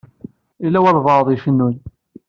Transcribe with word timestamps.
Yella 0.63 0.83
walebɛaḍ 0.83 1.27
i 1.29 1.33
icennun. 1.35 1.75